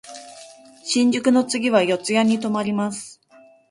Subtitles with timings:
[0.83, 3.21] 新宿の次は四谷に止まります。